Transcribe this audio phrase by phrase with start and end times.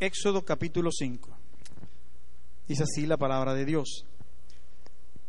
[0.00, 1.28] Éxodo capítulo 5.
[2.66, 4.06] Dice así la palabra de Dios.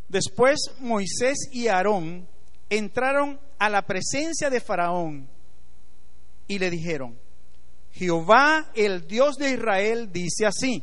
[0.08, 2.26] Después Moisés y Aarón
[2.70, 5.28] entraron a la presencia de Faraón
[6.48, 7.20] y le dijeron,
[7.92, 10.82] Jehová, el Dios de Israel, dice así,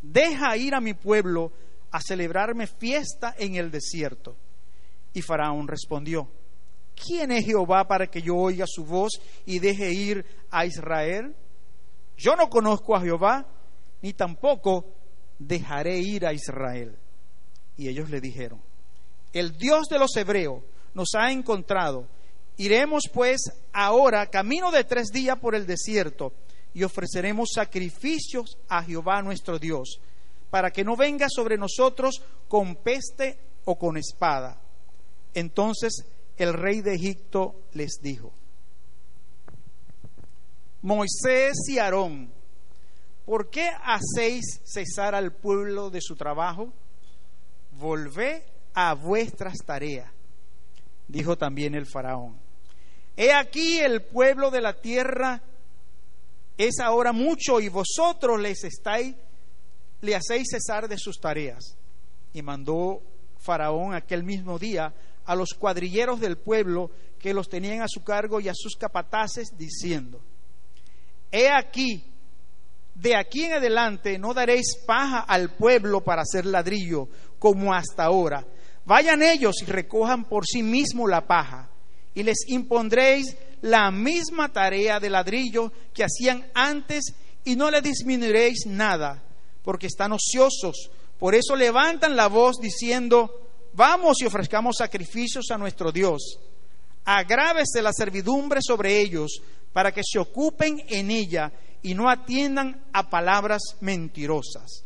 [0.00, 1.52] deja ir a mi pueblo
[1.90, 4.36] a celebrarme fiesta en el desierto.
[5.12, 6.28] Y Faraón respondió,
[6.94, 11.34] ¿quién es Jehová para que yo oiga su voz y deje ir a Israel?
[12.16, 13.46] Yo no conozco a Jehová,
[14.00, 14.86] ni tampoco
[15.38, 16.96] dejaré ir a Israel.
[17.76, 18.60] Y ellos le dijeron,
[19.32, 20.62] el Dios de los hebreos
[20.94, 22.06] nos ha encontrado.
[22.56, 23.40] Iremos pues
[23.72, 26.32] ahora camino de tres días por el desierto
[26.74, 30.00] y ofreceremos sacrificios a Jehová nuestro Dios,
[30.50, 34.60] para que no venga sobre nosotros con peste o con espada.
[35.34, 36.04] Entonces
[36.36, 38.32] el rey de Egipto les dijo,
[40.82, 42.32] Moisés y Aarón,
[43.24, 46.72] ¿por qué hacéis cesar al pueblo de su trabajo?
[47.78, 48.44] Volvé
[48.74, 50.10] a vuestras tareas,
[51.06, 52.36] dijo también el faraón.
[53.16, 55.42] He aquí el pueblo de la tierra
[56.58, 59.14] es ahora mucho y vosotros les estáis,
[60.00, 61.76] le hacéis cesar de sus tareas.
[62.32, 63.02] Y mandó
[63.38, 64.92] Faraón aquel mismo día
[65.24, 69.56] a los cuadrilleros del pueblo que los tenían a su cargo y a sus capataces,
[69.56, 70.20] diciendo,
[71.32, 72.04] He aquí,
[72.94, 77.08] de aquí en adelante no daréis paja al pueblo para hacer ladrillo,
[77.38, 78.46] como hasta ahora.
[78.84, 81.70] Vayan ellos y recojan por sí mismos la paja,
[82.14, 88.66] y les impondréis la misma tarea de ladrillo que hacían antes, y no le disminuiréis
[88.66, 89.22] nada,
[89.64, 90.90] porque están ociosos.
[91.18, 96.38] Por eso levantan la voz diciendo, vamos y ofrezcamos sacrificios a nuestro Dios.
[97.04, 99.42] Agrávese la servidumbre sobre ellos,
[99.72, 101.52] para que se ocupen en ella
[101.82, 104.84] y no atiendan a palabras mentirosas.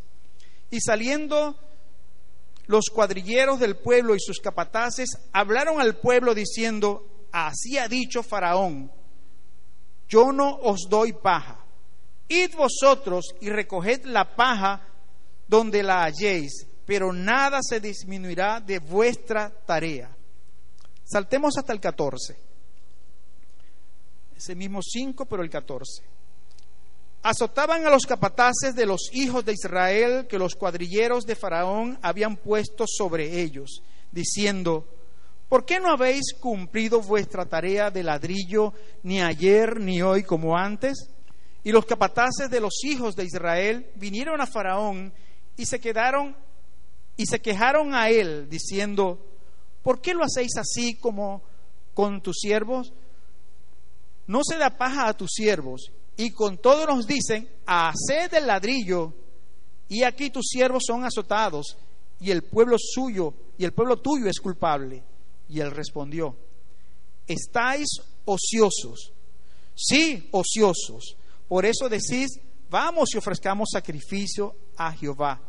[0.70, 1.58] Y saliendo
[2.66, 8.90] los cuadrilleros del pueblo y sus capataces hablaron al pueblo diciendo, así ha dicho Faraón,
[10.08, 11.64] yo no os doy paja.
[12.28, 14.88] Id vosotros y recoged la paja
[15.46, 20.15] donde la halléis, pero nada se disminuirá de vuestra tarea.
[21.06, 22.46] Saltemos hasta el 14
[24.36, 26.02] ese mismo 5, pero el 14.
[27.22, 32.36] Azotaban a los capataces de los hijos de Israel que los cuadrilleros de Faraón habían
[32.36, 34.86] puesto sobre ellos, diciendo,
[35.48, 41.08] ¿por qué no habéis cumplido vuestra tarea de ladrillo ni ayer ni hoy como antes?
[41.64, 45.12] Y los capataces de los hijos de Israel vinieron a Faraón
[45.56, 46.36] y se quedaron
[47.16, 49.18] y se quejaron a él, diciendo,
[49.86, 51.44] ¿por qué lo hacéis así como
[51.94, 52.92] con tus siervos?
[54.26, 59.12] no se da paja a tus siervos, y con todo nos dicen, haced el ladrillo,
[59.88, 61.76] y aquí tus siervos son azotados,
[62.20, 65.02] y el pueblo suyo, y el pueblo tuyo es culpable.
[65.48, 66.36] Y él respondió,
[67.26, 67.86] estáis
[68.24, 69.12] ociosos,
[69.76, 71.16] sí, ociosos,
[71.46, 75.40] por eso decís, vamos y ofrezcamos sacrificio a Jehová.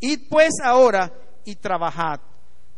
[0.00, 1.12] Id pues ahora
[1.44, 2.20] y trabajad,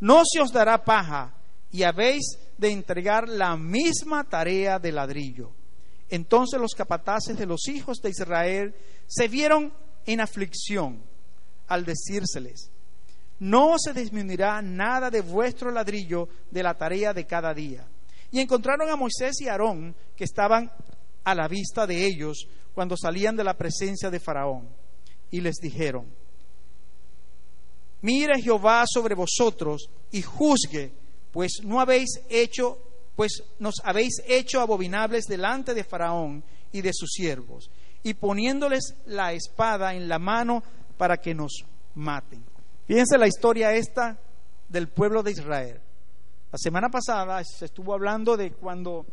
[0.01, 1.35] no se os dará paja,
[1.71, 5.51] y habéis de entregar la misma tarea de ladrillo.
[6.09, 8.75] Entonces los capataces de los hijos de Israel
[9.07, 9.73] se vieron
[10.07, 11.03] en aflicción
[11.67, 12.71] al decírseles,
[13.39, 17.87] no se disminuirá nada de vuestro ladrillo de la tarea de cada día.
[18.31, 20.71] Y encontraron a Moisés y Aarón que estaban
[21.25, 24.69] a la vista de ellos cuando salían de la presencia de Faraón.
[25.31, 26.07] Y les dijeron,
[28.07, 30.93] mire Jehová sobre vosotros y juzgue
[31.33, 32.79] pues no habéis hecho,
[33.15, 36.43] pues nos habéis hecho abominables delante de Faraón
[36.73, 37.69] y de sus siervos,
[38.03, 40.63] y poniéndoles la espada en la mano
[40.97, 42.43] para que nos maten.
[42.87, 44.19] Fíjense la historia esta
[44.69, 45.79] del pueblo de Israel.
[46.53, 49.05] La semana pasada se estuvo hablando de cuando,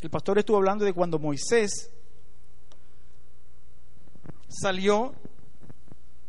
[0.00, 1.90] el pastor estuvo hablando de cuando Moisés
[4.48, 5.12] salió,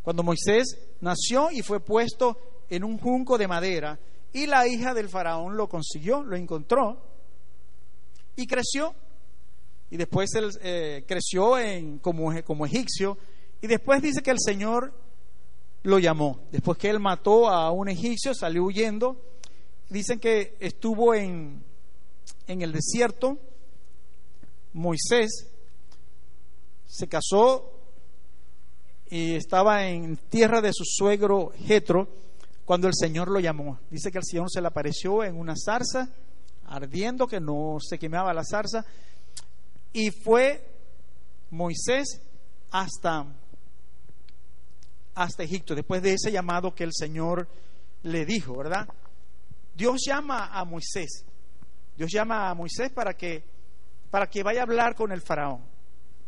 [0.09, 2.35] cuando Moisés nació y fue puesto
[2.67, 3.99] en un junco de madera
[4.33, 6.99] y la hija del faraón lo consiguió, lo encontró
[8.35, 8.95] y creció.
[9.91, 13.19] y después él eh, creció en, como, como egipcio
[13.61, 14.95] y después dice que el Señor
[15.83, 16.39] lo llamó.
[16.51, 19.15] Después que él mató a un egipcio, salió huyendo.
[19.89, 21.63] Dicen que estuvo en,
[22.47, 23.37] en el desierto.
[24.73, 25.51] Moisés
[26.87, 27.78] se casó
[29.09, 32.07] y estaba en tierra de su suegro Jetro
[32.65, 33.79] cuando el Señor lo llamó.
[33.89, 36.09] Dice que el Señor se le apareció en una zarza
[36.67, 38.85] ardiendo que no se quemaba la zarza
[39.91, 40.63] y fue
[41.49, 42.21] Moisés
[42.69, 43.25] hasta,
[45.15, 47.47] hasta Egipto, después de ese llamado que el Señor
[48.03, 48.87] le dijo, ¿verdad?
[49.75, 51.25] Dios llama a Moisés,
[51.97, 53.43] Dios llama a Moisés para que,
[54.11, 55.61] para que vaya a hablar con el faraón,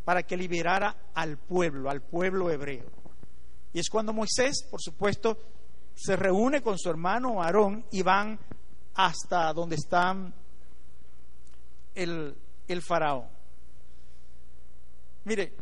[0.03, 2.85] para que liberara al pueblo, al pueblo hebreo.
[3.73, 5.37] Y es cuando Moisés, por supuesto,
[5.95, 8.39] se reúne con su hermano Aarón y van
[8.95, 10.15] hasta donde está
[11.95, 12.35] el,
[12.67, 13.27] el faraón.
[15.23, 15.53] Mire,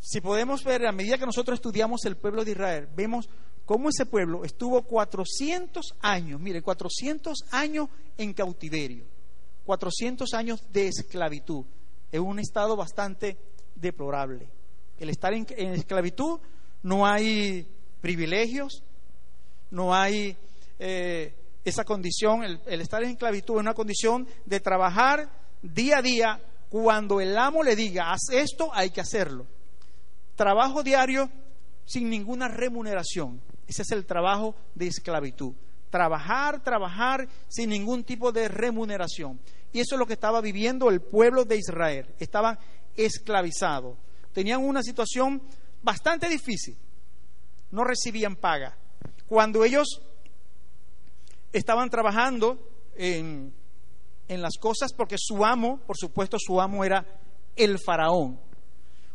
[0.00, 3.28] si podemos ver, a medida que nosotros estudiamos el pueblo de Israel, vemos
[3.64, 9.04] cómo ese pueblo estuvo 400 años, mire, 400 años en cautiverio,
[9.64, 11.64] 400 años de esclavitud,
[12.12, 13.36] en un estado bastante
[13.76, 14.48] deplorable.
[14.98, 16.40] El estar en, esclavitud
[16.82, 17.66] no hay
[18.00, 18.82] privilegios,
[19.70, 20.36] no hay
[20.78, 21.34] eh,
[21.64, 25.28] esa condición, el, el estar en esclavitud es una condición de trabajar
[25.62, 29.46] día a día cuando el amo le diga, haz esto, hay que hacerlo.
[30.34, 31.30] Trabajo diario
[31.84, 33.40] sin ninguna remuneración.
[33.66, 35.54] Ese es el trabajo de esclavitud.
[35.90, 39.40] Trabajar, trabajar sin ningún tipo de remuneración.
[39.72, 42.06] Y eso es lo que estaba viviendo el pueblo de Israel.
[42.18, 42.58] Estaban
[42.96, 43.96] esclavizados.
[44.32, 45.42] Tenían una situación
[45.82, 46.76] bastante difícil.
[47.70, 48.76] No recibían paga.
[49.28, 50.00] Cuando ellos
[51.52, 52.58] estaban trabajando
[52.94, 53.52] en
[54.28, 57.04] en las cosas porque su amo, por supuesto, su amo era
[57.54, 58.38] el faraón.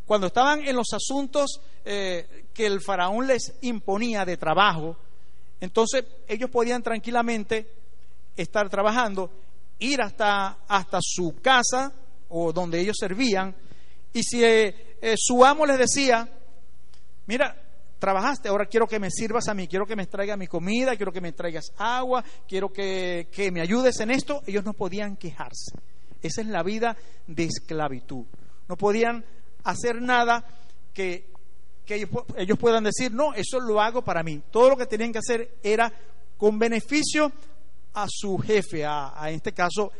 [0.06, 4.96] Cuando estaban en los asuntos eh, que el faraón les imponía de trabajo,
[5.60, 7.70] entonces ellos podían tranquilamente
[8.36, 9.30] estar trabajando,
[9.78, 11.92] ir hasta, hasta su casa
[12.28, 13.54] o donde ellos servían,
[14.12, 16.28] y si eh, eh, su amo les decía,
[17.26, 17.56] mira,
[17.98, 21.12] trabajaste, ahora quiero que me sirvas a mí, quiero que me traigas mi comida, quiero
[21.12, 25.76] que me traigas agua, quiero que, me ayudes en esto, ellos no podían quejarse.
[26.20, 28.24] Esa es la vida de esclavitud.
[28.68, 29.24] No podían
[29.64, 30.44] hacer nada
[30.92, 31.30] que,
[31.86, 34.42] ellos, puedan decir, no, eso lo hago para mí.
[34.50, 35.92] Todo lo que tenían que hacer era
[36.36, 37.30] con beneficio
[37.94, 39.92] a su jefe, a, a en este caso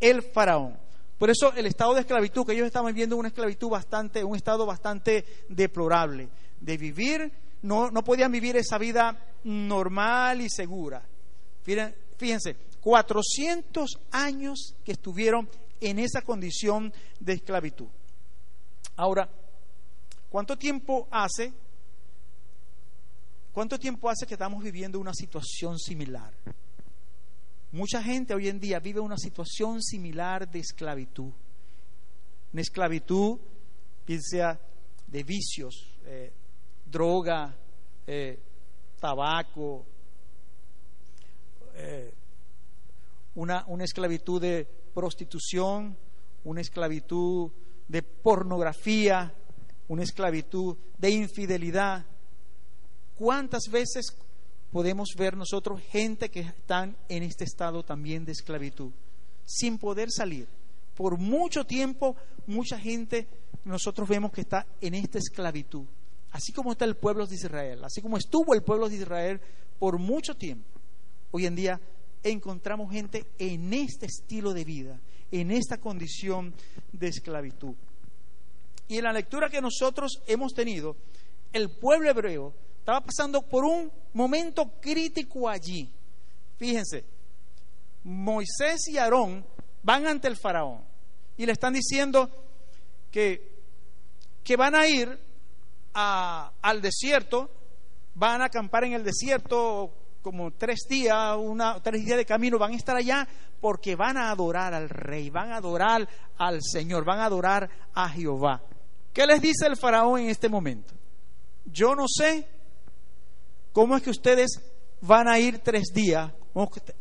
[0.00, 0.87] el faraón.
[1.18, 4.64] Por eso el estado de esclavitud que ellos estaban viviendo una esclavitud bastante, un estado
[4.64, 6.28] bastante deplorable
[6.60, 7.32] de vivir,
[7.62, 11.02] no, no podían vivir esa vida normal y segura.
[12.16, 15.48] Fíjense, 400 años que estuvieron
[15.80, 17.88] en esa condición de esclavitud.
[18.96, 19.28] Ahora,
[20.28, 21.52] ¿cuánto tiempo hace?
[23.52, 26.32] ¿Cuánto tiempo hace que estamos viviendo una situación similar?
[27.70, 31.30] Mucha gente hoy en día vive una situación similar de esclavitud.
[32.50, 33.38] Una esclavitud,
[34.06, 34.58] piensa,
[35.06, 36.32] de vicios, eh,
[36.86, 37.54] droga,
[38.06, 38.40] eh,
[38.98, 39.84] tabaco,
[41.74, 42.14] eh,
[43.34, 44.64] una, una esclavitud de
[44.94, 45.94] prostitución,
[46.44, 47.50] una esclavitud
[47.86, 49.34] de pornografía,
[49.88, 52.06] una esclavitud de infidelidad.
[53.14, 54.16] ¿Cuántas veces
[54.72, 58.92] podemos ver nosotros gente que están en este estado también de esclavitud,
[59.44, 60.48] sin poder salir?
[60.94, 63.28] Por mucho tiempo, mucha gente
[63.64, 65.86] nosotros vemos que está en esta esclavitud
[66.32, 69.40] así como está el pueblo de Israel, así como estuvo el pueblo de Israel
[69.78, 70.80] por mucho tiempo,
[71.30, 71.80] hoy en día
[72.22, 76.54] encontramos gente en este estilo de vida, en esta condición
[76.92, 77.74] de esclavitud.
[78.88, 80.96] Y en la lectura que nosotros hemos tenido,
[81.52, 82.54] el pueblo hebreo
[82.88, 85.92] estaba pasando por un momento crítico allí.
[86.56, 87.04] Fíjense,
[88.02, 89.44] Moisés y Aarón
[89.82, 90.80] van ante el faraón
[91.36, 92.30] y le están diciendo
[93.10, 93.60] que,
[94.42, 95.20] que van a ir
[95.92, 97.50] al desierto,
[98.14, 99.92] van a acampar en el desierto
[100.22, 103.28] como tres días, una, tres días de camino, van a estar allá
[103.60, 108.08] porque van a adorar al rey, van a adorar al Señor, van a adorar a
[108.08, 108.62] Jehová.
[109.12, 110.94] ¿Qué les dice el faraón en este momento?
[111.66, 112.57] Yo no sé
[113.72, 114.60] cómo es que ustedes
[115.00, 116.32] van a ir tres días,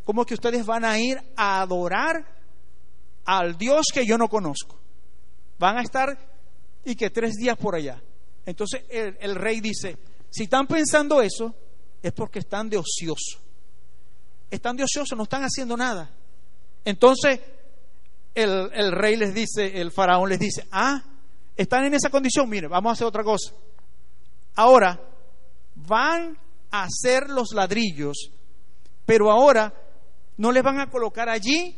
[0.04, 2.26] cómo es que ustedes van a ir a adorar
[3.26, 4.80] al Dios que yo no conozco.
[5.60, 6.18] Van a estar
[6.86, 8.02] y que tres días por allá.
[8.46, 9.98] Entonces el, rey dice,
[10.30, 11.54] si están pensando eso,
[12.02, 13.40] es porque están de ocioso.
[14.50, 16.10] Están de ocioso, no están haciendo nada.
[16.86, 17.42] Entonces,
[18.34, 21.04] el, el rey les dice, el faraón les dice, ah,
[21.58, 23.52] están en esa condición, mire, vamos a hacer otra cosa.
[24.56, 25.02] Ahora
[25.76, 26.38] van
[26.72, 28.32] hacer los ladrillos,
[29.06, 29.74] pero ahora
[30.38, 31.76] no les van a colocar allí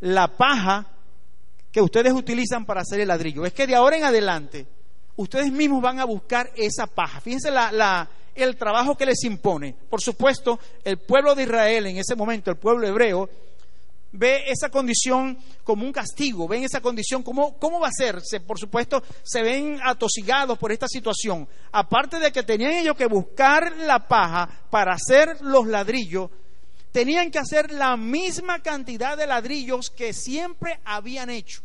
[0.00, 0.86] la paja
[1.70, 3.44] que ustedes utilizan para hacer el ladrillo.
[3.44, 4.66] Es que de ahora en adelante
[5.16, 7.20] ustedes mismos van a buscar esa paja.
[7.20, 9.74] Fíjense la, el trabajo que les impone.
[9.88, 13.28] Por supuesto, el pueblo de Israel en ese momento, el pueblo hebreo,
[14.12, 18.20] ve esa condición como un castigo, ven esa condición como, ¿cómo va a ser?
[18.46, 21.48] por supuesto, se ven atosigados por esta situación.
[21.72, 26.30] Aparte de que tenían ellos que buscar la paja para hacer los ladrillos,
[26.92, 31.62] tenían que hacer la misma cantidad de ladrillos que siempre habían hecho.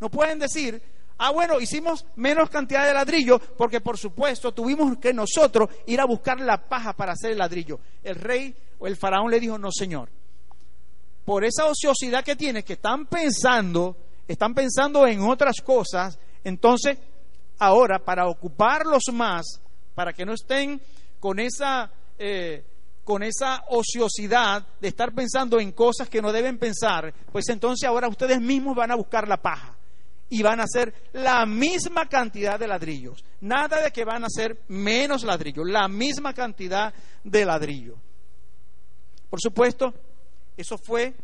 [0.00, 0.80] No pueden decir,
[1.18, 6.06] ah, bueno, hicimos menos cantidad de ladrillos porque por supuesto tuvimos que nosotros ir a
[6.06, 7.80] buscar la paja para hacer el ladrillo.
[8.02, 10.08] El rey o el faraón le dijo, no, señor.
[11.28, 13.94] Por esa ociosidad que tiene, que están pensando,
[14.26, 16.96] están pensando en otras cosas, entonces
[17.58, 19.60] ahora para ocuparlos más,
[19.94, 20.80] para que no estén
[21.20, 21.90] con esa...
[22.18, 22.64] Eh,
[23.04, 28.08] con esa ociosidad de estar pensando en cosas que no deben pensar, pues entonces ahora
[28.08, 29.76] ustedes mismos van a buscar la paja
[30.28, 33.24] y van a hacer la misma cantidad de ladrillos.
[33.40, 36.92] Nada de que van a hacer menos ladrillos, la misma cantidad
[37.24, 37.96] de ladrillos.
[39.30, 39.94] Por supuesto,
[40.58, 41.14] eso fue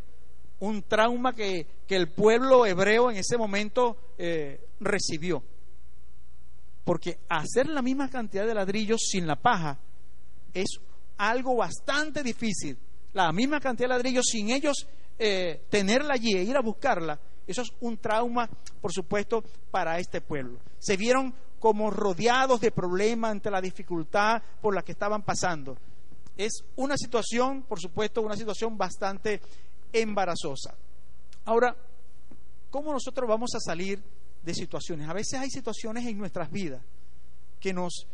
[0.60, 5.42] un trauma que, el pueblo hebreo en ese momento eh, recibió.
[6.84, 9.78] Porque hacer la misma cantidad de ladrillos sin la paja
[10.52, 10.80] es
[11.18, 12.76] algo bastante difícil.
[13.12, 14.88] La misma cantidad de ladrillos sin ellos
[15.18, 18.48] eh, tenerla allí e ir a buscarla, eso es un trauma,
[18.80, 20.58] por supuesto, para este pueblo.
[20.78, 25.76] Se vieron como rodeados de problemas ante la dificultad por la que estaban pasando.
[26.36, 29.40] Es una situación, por supuesto, una situación bastante
[29.92, 30.74] embarazosa.
[31.44, 31.76] Ahora,
[32.70, 34.02] ¿cómo nosotros vamos a salir
[34.42, 35.08] de situaciones?
[35.08, 36.82] A veces hay situaciones en nuestras vidas
[37.60, 38.06] que nos,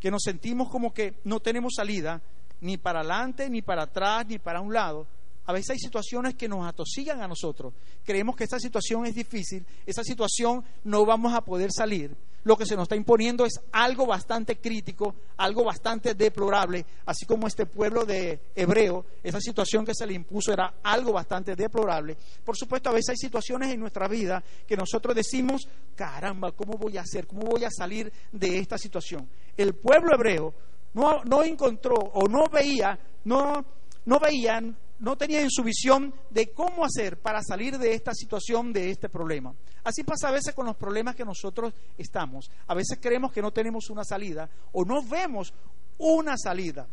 [0.00, 2.20] que nos sentimos como que no tenemos salida,
[2.60, 5.06] ni para adelante, ni para atrás, ni para un lado.
[5.46, 7.72] A veces hay situaciones que nos atosigan a nosotros.
[8.04, 12.14] Creemos que esta situación es difícil, esa situación no vamos a poder salir.
[12.48, 17.46] Lo que se nos está imponiendo es algo bastante crítico, algo bastante deplorable, así como
[17.46, 22.16] este pueblo de hebreo, esa situación que se le impuso era algo bastante deplorable.
[22.42, 26.96] Por supuesto, a veces hay situaciones en nuestra vida que nosotros decimos, caramba, ¿cómo voy
[26.96, 27.26] a hacer?
[27.26, 29.28] ¿Cómo voy a salir de esta situación?
[29.54, 30.54] El pueblo hebreo
[30.94, 33.62] no, no encontró o no veía, no,
[34.06, 38.72] no veían, no tenían en su visión de cómo hacer para salir de esta situación,
[38.72, 39.54] de este problema.
[39.84, 42.50] Así pasa a veces con los problemas que nosotros estamos.
[42.66, 45.52] A veces creemos que no tenemos una salida o no vemos
[45.98, 46.86] una salida.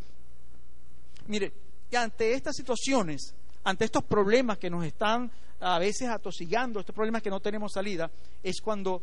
[1.28, 1.54] Mire,
[1.96, 3.34] ante estas situaciones,
[3.64, 8.12] ante estos problemas que nos están a veces atosigando, estos problemas que no tenemos salida,
[8.44, 9.02] es cuando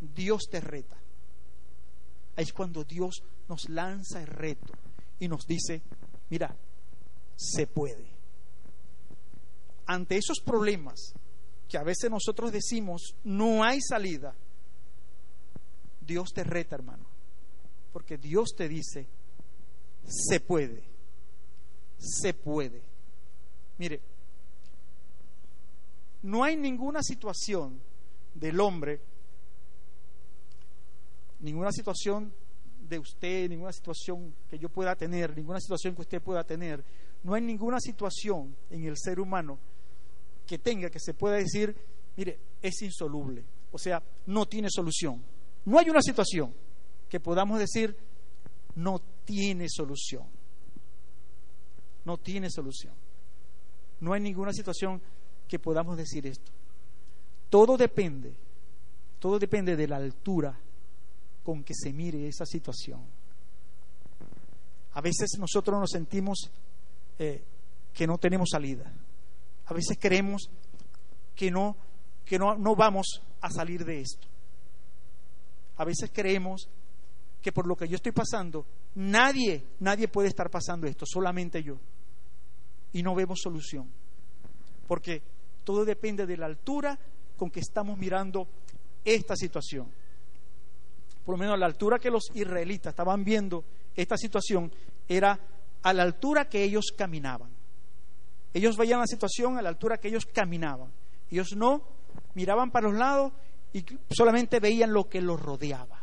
[0.00, 1.02] Dios te reta
[2.36, 4.72] es cuando Dios nos lanza el reto
[5.18, 5.82] y nos dice,
[6.30, 6.54] mira,
[7.36, 8.10] se puede.
[9.86, 11.14] Ante esos problemas
[11.68, 14.34] que a veces nosotros decimos, no hay salida,
[16.00, 17.04] Dios te reta, hermano,
[17.92, 19.06] porque Dios te dice,
[20.06, 20.82] se puede,
[21.98, 22.82] se puede.
[23.78, 24.00] Mire,
[26.22, 27.80] no hay ninguna situación
[28.34, 29.00] del hombre
[31.42, 32.32] ninguna situación
[32.88, 36.82] de usted, ninguna situación que yo pueda tener, ninguna situación que usted pueda tener,
[37.22, 39.58] no hay ninguna situación en el ser humano
[40.46, 41.74] que tenga que se pueda decir,
[42.16, 45.22] mire, es insoluble, o sea, no tiene solución.
[45.64, 46.52] No hay una situación
[47.08, 47.96] que podamos decir,
[48.74, 50.24] no tiene solución.
[52.04, 52.94] No tiene solución.
[54.00, 55.00] No hay ninguna situación
[55.46, 56.50] que podamos decir esto.
[57.48, 58.34] Todo depende,
[59.18, 60.58] todo depende de la altura
[61.44, 63.02] con que se mire esa situación.
[64.94, 66.50] A veces nosotros nos sentimos
[67.18, 67.42] eh,
[67.92, 68.92] que no tenemos salida.
[69.66, 70.50] A veces creemos
[71.34, 71.76] que no,
[72.24, 74.28] que no, no vamos a salir de esto.
[75.76, 76.68] A veces creemos
[77.40, 81.78] que por lo que yo estoy pasando, nadie, nadie puede estar pasando esto, solamente yo.
[82.92, 83.90] Y no vemos solución.
[84.86, 85.22] Porque
[85.64, 86.98] todo depende de la altura
[87.36, 88.46] con que estamos mirando
[89.04, 89.90] esta situación
[91.24, 93.64] por lo menos la altura que los israelitas estaban viendo
[93.94, 94.72] esta situación,
[95.08, 95.38] era
[95.82, 97.50] a la altura que ellos caminaban.
[98.54, 100.92] Ellos veían la situación a la altura que ellos caminaban.
[101.30, 101.82] Ellos no
[102.34, 103.32] miraban para los lados
[103.72, 106.00] y solamente veían lo que los rodeaba.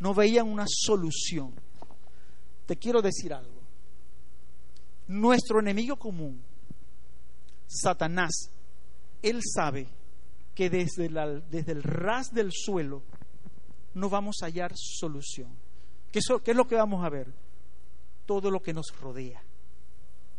[0.00, 1.54] No veían una solución.
[2.66, 3.62] Te quiero decir algo.
[5.08, 6.42] Nuestro enemigo común,
[7.66, 8.50] Satanás,
[9.22, 9.88] él sabe
[10.54, 13.02] que desde, el ras del suelo
[13.94, 15.50] no vamos a hallar solución.
[16.10, 17.32] ¿Qué es lo que vamos a ver?
[18.26, 19.42] Todo lo que nos rodea.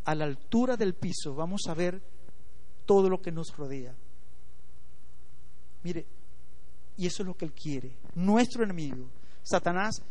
[0.05, 2.01] A la altura del piso vamos a ver
[2.85, 3.95] todo lo que nos rodea.
[5.83, 6.05] Mire,
[6.97, 7.91] y eso es lo que Él quiere.
[8.15, 9.07] Nuestro enemigo,
[9.43, 10.01] Satanás,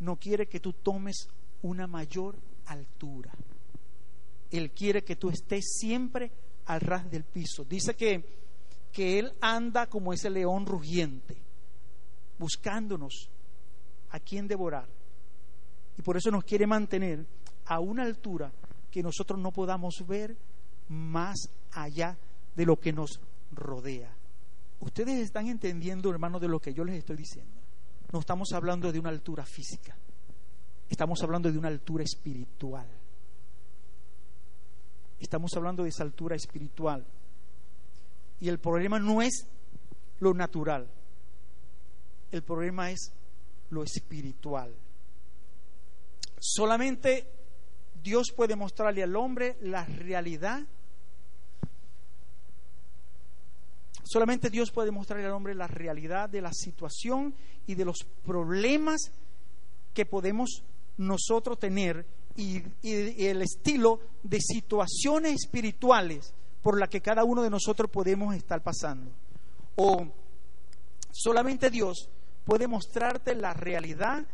[0.00, 1.28] no quiere que tú tomes
[1.62, 2.36] una mayor
[2.66, 3.32] altura.
[4.50, 6.30] Él quiere que tú estés siempre
[6.66, 7.64] al ras del piso.
[7.64, 8.24] Dice que,
[8.92, 11.36] que Él anda como ese león rugiente,
[12.38, 13.28] buscándonos
[14.10, 14.88] a quien devorar.
[15.98, 17.26] Y por eso nos quiere mantener
[17.66, 18.52] a una altura
[18.96, 20.34] que nosotros no podamos ver
[20.88, 22.16] más allá
[22.54, 23.20] de lo que nos
[23.52, 24.10] rodea.
[24.80, 27.60] Ustedes están entendiendo, hermanos, de lo que yo les estoy diciendo.
[28.10, 29.94] No estamos hablando de una altura física,
[30.88, 32.88] estamos hablando de una altura espiritual.
[35.20, 37.04] Estamos hablando de esa altura espiritual.
[38.40, 39.46] Y el problema no es
[40.20, 40.88] lo natural,
[42.32, 43.12] el problema es
[43.68, 44.74] lo espiritual.
[46.38, 47.35] Solamente
[48.06, 50.62] Dios puede mostrarle al hombre la realidad.
[54.04, 57.34] Solamente Dios puede mostrarle al hombre la realidad de la situación
[57.66, 59.10] y de los problemas
[59.92, 60.62] que podemos
[60.98, 66.32] nosotros tener y, el estilo de situaciones espirituales
[66.62, 69.10] por las que cada uno de nosotros podemos estar pasando.
[69.74, 70.06] O
[71.10, 72.08] solamente Dios
[72.44, 74.24] puede mostrarte la realidad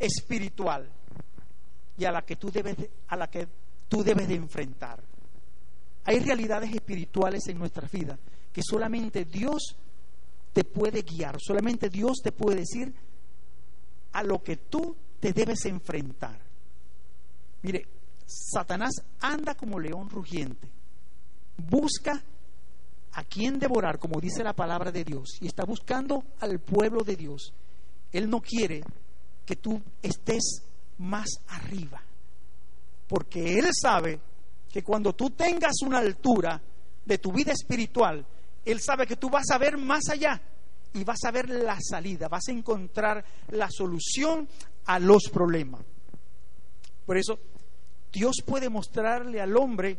[0.00, 0.90] espiritual
[1.96, 3.48] y a la que tú debes de, a la que
[3.88, 5.02] tú debes de enfrentar.
[6.04, 8.18] Hay realidades espirituales en nuestra vida
[8.52, 9.76] que solamente Dios
[10.52, 12.92] te puede guiar, solamente Dios te puede decir
[14.12, 16.38] a lo que tú te debes enfrentar.
[17.62, 17.86] Mire,
[18.26, 20.68] Satanás anda como león rugiente,
[21.56, 22.22] busca
[23.12, 27.16] a quien devorar, como dice la palabra de Dios, y está buscando al pueblo de
[27.16, 27.52] Dios.
[28.10, 28.82] Él no quiere
[29.44, 30.62] que tú estés
[31.02, 32.02] más arriba,
[33.08, 34.20] porque Él sabe
[34.70, 36.60] que cuando tú tengas una altura
[37.04, 38.24] de tu vida espiritual,
[38.64, 40.40] Él sabe que tú vas a ver más allá
[40.94, 44.48] y vas a ver la salida, vas a encontrar la solución
[44.86, 45.82] a los problemas.
[47.04, 47.38] Por eso,
[48.12, 49.98] Dios puede mostrarle al hombre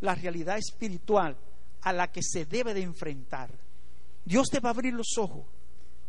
[0.00, 1.36] la realidad espiritual
[1.82, 3.50] a la que se debe de enfrentar.
[4.24, 5.44] Dios te va a abrir los ojos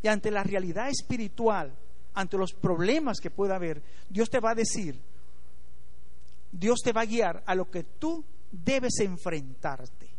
[0.01, 1.73] y ante la realidad espiritual,
[2.13, 4.99] ante los problemas que pueda haber, Dios te va a decir,
[6.51, 10.09] Dios te va a guiar a lo que tú debes enfrentarte.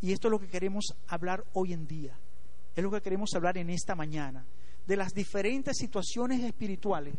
[0.00, 2.18] Y esto es lo que queremos hablar hoy en día.
[2.74, 4.44] Es lo que queremos hablar en esta mañana.
[4.86, 7.14] De las diferentes situaciones espirituales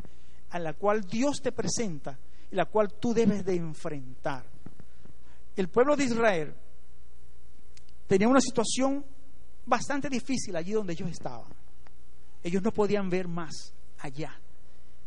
[0.52, 2.18] a la cual Dios te presenta
[2.50, 4.46] y la cual tú debes de enfrentar.
[5.56, 6.54] El pueblo de Israel
[8.08, 9.04] tenía una situación
[9.66, 11.52] bastante difícil allí donde ellos estaban.
[12.42, 14.40] Ellos no podían ver más allá.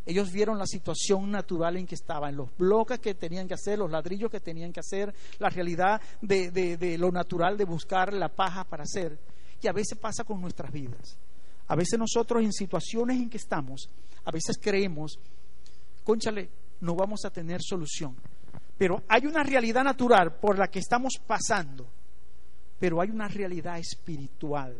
[0.06, 3.90] Ellos vieron la situación natural en que estaban, los bloques que tenían que hacer, los
[3.90, 8.64] ladrillos que tenían que hacer, la realidad de, de lo natural de buscar la paja
[8.64, 9.18] para hacer.
[9.62, 11.18] Y a veces pasa con nuestras vidas.
[11.68, 13.88] A veces nosotros en situaciones en que estamos,
[14.24, 15.18] a veces creemos,
[16.02, 16.50] conchale,
[16.80, 18.16] no vamos a tener solución.
[18.76, 21.86] Pero hay una realidad natural por la que estamos pasando,
[22.78, 24.74] pero hay una realidad espiritual.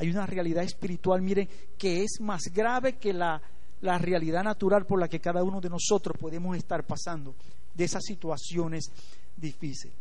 [0.00, 3.38] Hay una realidad espiritual, miren, que es más grave que la,
[3.82, 7.34] la realidad natural por la que cada uno de nosotros podemos estar pasando,
[7.74, 8.90] de esas situaciones
[9.36, 9.94] difíciles.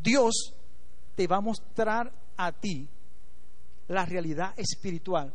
[0.00, 0.54] Dios
[1.16, 2.88] te va a mostrar a ti
[3.88, 5.34] la realidad espiritual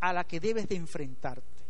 [0.00, 1.64] a la que debes de enfrentarte.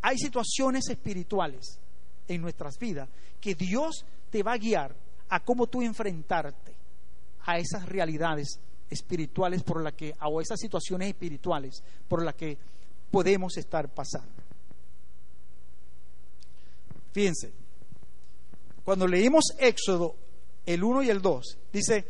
[0.00, 1.78] Hay situaciones espirituales
[2.26, 3.06] en nuestras vidas
[3.38, 4.96] que Dios te va a guiar
[5.28, 6.79] a cómo tú enfrentarte
[7.52, 8.58] a esas realidades
[8.88, 12.58] espirituales por las que, o esas situaciones espirituales por las que
[13.10, 14.42] podemos estar pasando.
[17.12, 17.52] Fíjense,
[18.84, 20.16] cuando leímos Éxodo,
[20.66, 22.06] el 1 y el 2, dice,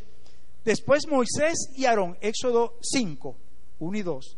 [0.64, 3.37] después Moisés y Aarón, Éxodo 5,
[3.79, 4.37] 1 y 2,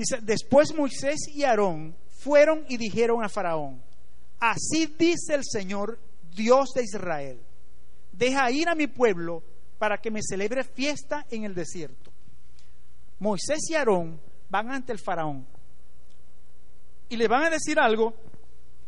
[0.00, 3.82] Dice, después Moisés y Aarón fueron y dijeron a Faraón,
[4.38, 5.98] así dice el Señor,
[6.34, 7.38] Dios de Israel,
[8.10, 9.42] deja ir a mi pueblo
[9.80, 12.12] para que me celebre fiesta en el desierto.
[13.18, 15.46] Moisés y Aarón van ante el faraón
[17.08, 18.14] y le van a decir algo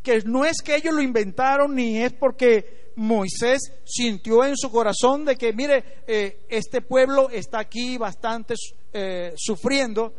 [0.02, 5.24] que no es que ellos lo inventaron ni es porque Moisés sintió en su corazón
[5.24, 8.54] de que, mire, eh, este pueblo está aquí bastante
[8.92, 10.12] eh, sufriendo,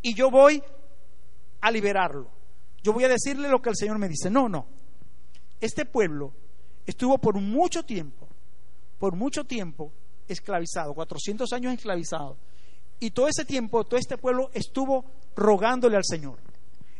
[0.00, 0.62] y yo voy
[1.60, 2.30] a liberarlo.
[2.84, 4.30] Yo voy a decirle lo que el Señor me dice.
[4.30, 4.68] No, no.
[5.60, 6.32] Este pueblo
[6.86, 8.27] estuvo por mucho tiempo
[8.98, 9.92] por mucho tiempo
[10.26, 12.36] esclavizado, 400 años esclavizado.
[13.00, 15.04] Y todo ese tiempo, todo este pueblo estuvo
[15.36, 16.38] rogándole al Señor.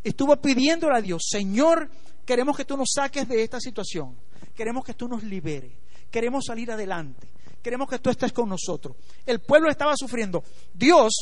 [0.05, 1.91] Estuvo pidiéndole a Dios, Señor,
[2.25, 4.17] queremos que tú nos saques de esta situación.
[4.55, 5.73] Queremos que tú nos liberes.
[6.11, 7.29] Queremos salir adelante.
[7.63, 8.97] Queremos que tú estés con nosotros.
[9.27, 10.45] El pueblo estaba sufriendo.
[10.73, 11.13] Dios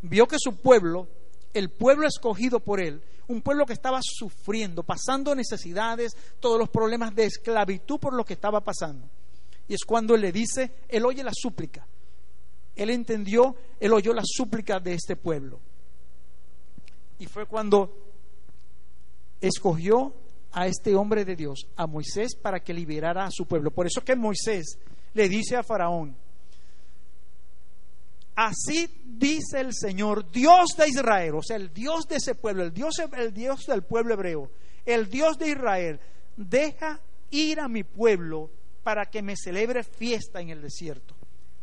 [0.00, 1.08] vio que su pueblo,
[1.52, 7.14] el pueblo escogido por él, un pueblo que estaba sufriendo, pasando necesidades, todos los problemas
[7.14, 9.08] de esclavitud por lo que estaba pasando.
[9.68, 11.86] Y es cuando él le dice, él oye la súplica.
[12.74, 15.60] Él entendió, él oyó la súplica de este pueblo.
[17.18, 17.96] Y fue cuando
[19.40, 20.14] escogió
[20.52, 23.70] a este hombre de Dios, a Moisés, para que liberara a su pueblo.
[23.70, 24.78] Por eso que Moisés
[25.14, 26.16] le dice a Faraón,
[28.34, 32.72] así dice el Señor, Dios de Israel, o sea, el Dios de ese pueblo, el
[32.72, 34.50] Dios, el Dios del pueblo hebreo,
[34.84, 36.00] el Dios de Israel,
[36.36, 38.50] deja ir a mi pueblo
[38.82, 41.14] para que me celebre fiesta en el desierto.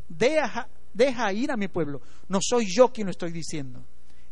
[0.08, 2.02] Deja, deja ir a mi pueblo.
[2.28, 3.84] No soy yo quien lo estoy diciendo.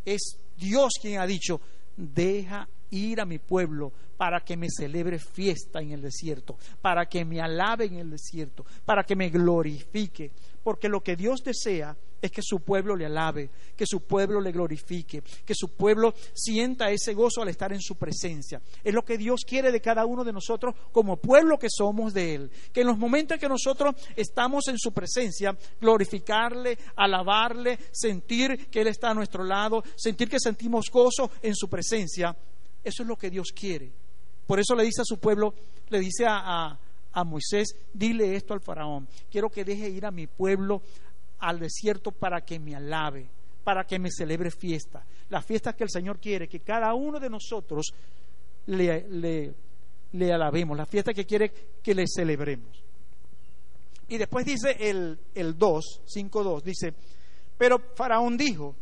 [0.06, 1.62] Es Dios quien ha dicho,
[1.96, 7.24] deja ir a mi pueblo para que me celebre fiesta en el desierto, para que
[7.24, 10.32] me alabe en el desierto, para que me glorifique,
[10.64, 14.52] porque lo que Dios desea es que su pueblo le alabe, que su pueblo le
[14.52, 18.62] glorifique, que su pueblo sienta ese gozo al estar en su presencia.
[18.84, 22.36] Es lo que Dios quiere de cada uno de nosotros como pueblo que somos de
[22.36, 22.52] Él.
[22.74, 28.82] Que en los momentos en que nosotros estamos en su presencia, glorificarle, alabarle, sentir que
[28.82, 32.36] Él está a nuestro lado, sentir que sentimos gozo en su presencia,
[32.84, 33.92] eso es lo que Dios quiere.
[34.46, 35.54] Por eso le dice a su pueblo,
[35.90, 36.80] le dice a,
[37.12, 40.82] a, Moisés, dile esto al faraón, quiero que deje ir a mi pueblo
[41.40, 43.30] al desierto para que me alabe,
[43.64, 45.06] para que me celebre fiesta.
[45.30, 47.94] La fiesta que el Señor quiere, que cada uno de nosotros
[48.68, 49.54] le,
[50.32, 52.84] alabemos, la fiesta que quiere que le celebremos.
[54.10, 56.94] Y después dice el, el 2, 5.2, dice,
[57.58, 58.76] pero Faraón dijo,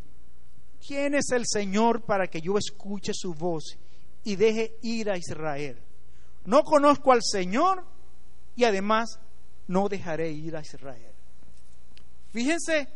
[0.85, 3.77] ¿quién es el Señor para que yo escuche su voz
[4.25, 5.77] y deje ir a Israel.
[6.45, 7.85] No conozco al Señor
[8.55, 9.19] y además
[9.67, 11.14] no dejaré ir a Israel.
[12.36, 12.89] Fíjense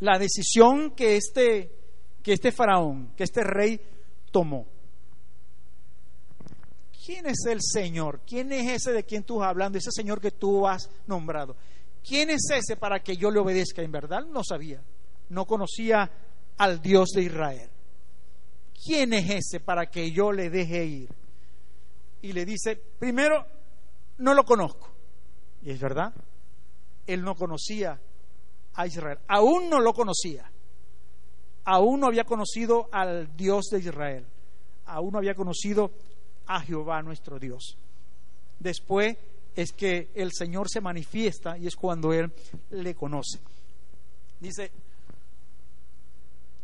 [0.00, 1.70] la decisión que este,
[2.24, 3.80] que este faraón, que este rey
[4.32, 4.66] tomó.
[7.06, 8.22] ¿Quién es el Señor?
[8.26, 9.78] ¿Quién es ese de quien tú estás hablando?
[9.78, 11.54] Ese Señor que tú has nombrado.
[12.02, 13.82] ¿Quién es ese para que yo le obedezca?
[13.82, 14.82] En verdad no sabía.
[15.28, 16.10] No conocía
[16.56, 17.70] al Dios de Israel.
[18.84, 21.08] ¿quién es ese para que yo le deje ir?
[22.22, 23.46] Y le dice, primero,
[24.18, 24.90] no lo conozco.
[25.62, 26.12] Y es verdad,
[27.06, 28.00] él no conocía
[28.74, 30.50] a Israel, aún no lo conocía,
[31.64, 34.26] aún no había conocido al Dios de Israel,
[34.86, 35.90] aún no había conocido
[36.46, 37.76] a Jehová nuestro Dios.
[38.58, 39.16] Después
[39.54, 42.32] es que el Señor se manifiesta y es cuando Él
[42.70, 43.38] le conoce.
[44.40, 44.70] Dice,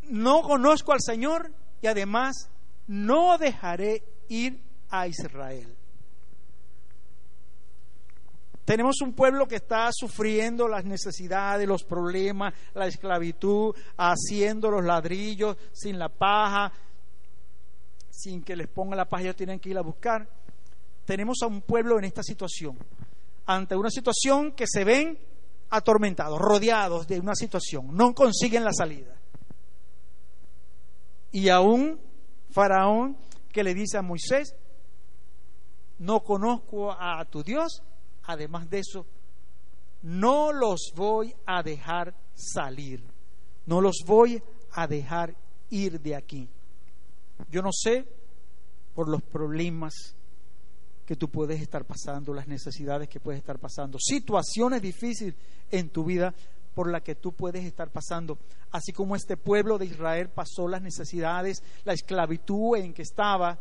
[0.09, 2.49] no conozco al Señor y además
[2.89, 5.77] no dejaré ir a Israel.
[8.65, 15.57] Tenemos un pueblo que está sufriendo las necesidades, los problemas, la esclavitud, haciendo los ladrillos
[15.73, 16.73] sin la paja,
[18.11, 20.29] sin que les ponga la paja, ellos tienen que ir a buscar.
[21.05, 22.79] Tenemos a un pueblo en esta situación,
[23.47, 25.19] ante una situación que se ven
[25.71, 29.21] atormentados, rodeados de una situación, no consiguen la salida
[31.33, 32.01] y aún
[32.51, 33.17] Faraón
[33.53, 34.55] que le dice a Moisés,
[35.99, 37.83] no conozco a tu Dios,
[38.25, 39.07] además de eso,
[40.03, 43.03] no los voy a dejar salir,
[43.67, 45.35] no los voy a dejar
[45.71, 46.49] ir de aquí.
[47.51, 48.07] Yo no sé
[48.95, 49.95] por los problemas
[51.07, 55.35] que tú puedes estar pasando, las necesidades que puedes estar pasando, situaciones difíciles
[55.71, 56.35] en tu vida,
[56.75, 58.39] por la que tú puedes estar pasando,
[58.71, 63.59] así como este pueblo de Israel pasó las necesidades, la esclavitud en que estaba,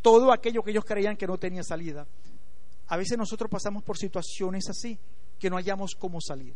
[0.00, 2.06] todo aquello que ellos creían que no tenía salida.
[2.88, 4.98] A veces nosotros pasamos por situaciones así,
[5.38, 6.54] que no hayamos cómo salir.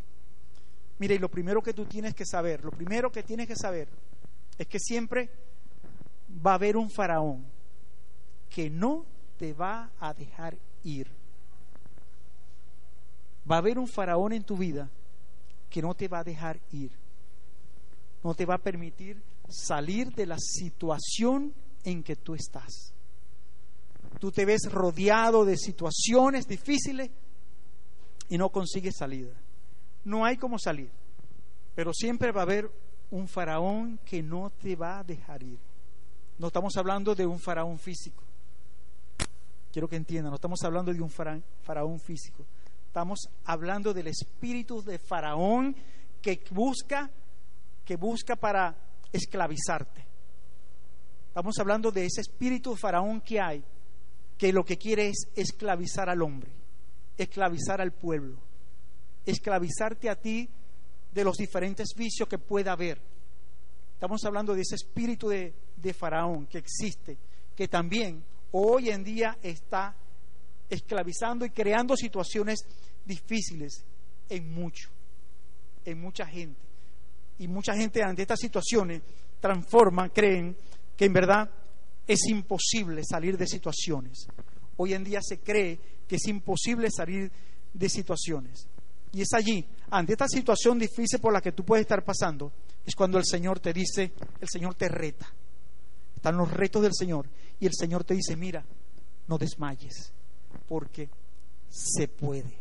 [0.98, 3.88] Mire, y lo primero que tú tienes que saber, lo primero que tienes que saber
[4.58, 5.30] es que siempre
[6.44, 7.44] va a haber un faraón
[8.48, 9.06] que no
[9.38, 11.08] te va a dejar ir.
[13.50, 14.90] Va a haber un faraón en tu vida
[15.70, 16.90] que no te va a dejar ir,
[18.22, 22.92] no te va a permitir salir de la situación en que tú estás.
[24.18, 27.10] Tú te ves rodeado de situaciones difíciles
[28.28, 29.32] y no consigues salida.
[30.04, 30.90] No hay cómo salir,
[31.74, 32.70] pero siempre va a haber
[33.10, 35.58] un faraón que no te va a dejar ir.
[36.38, 38.22] No estamos hablando de un faraón físico.
[39.72, 42.44] Quiero que entiendan, no estamos hablando de un faraón físico.
[42.86, 45.76] Estamos hablando del espíritu de Faraón
[46.20, 47.08] que busca,
[47.84, 48.74] que busca para
[49.12, 50.04] esclavizarte.
[51.28, 53.62] Estamos hablando de ese espíritu Faraón que hay,
[54.40, 56.50] que lo que quiere es esclavizar al hombre,
[57.18, 58.38] esclavizar al pueblo,
[59.26, 60.48] esclavizarte a ti
[61.12, 62.98] de los diferentes vicios que pueda haber.
[63.92, 67.18] Estamos hablando de ese espíritu de, de Faraón que existe,
[67.54, 69.94] que también hoy en día está
[70.70, 72.60] esclavizando y creando situaciones
[73.04, 73.84] difíciles
[74.30, 74.88] en mucho,
[75.84, 76.62] en mucha gente.
[77.40, 79.02] Y mucha gente ante estas situaciones
[79.38, 80.56] transforma, creen
[80.96, 81.50] que en verdad
[82.10, 84.26] es imposible salir de situaciones.
[84.78, 87.30] Hoy en día se cree que es imposible salir
[87.72, 88.66] de situaciones.
[89.12, 92.52] Y es allí, ante esta situación difícil por la que tú puedes estar pasando,
[92.84, 95.32] es cuando el Señor te dice, el Señor te reta.
[96.16, 97.28] Están los retos del Señor.
[97.60, 98.64] Y el Señor te dice, mira,
[99.28, 100.12] no desmayes,
[100.66, 101.08] porque
[101.68, 102.58] se puede.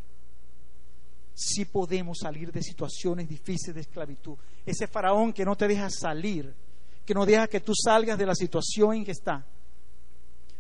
[1.33, 4.38] Si podemos salir de situaciones difíciles de esclavitud.
[4.63, 6.53] Ese faraón que no te deja salir,
[7.05, 9.45] que no deja que tú salgas de la situación en que está.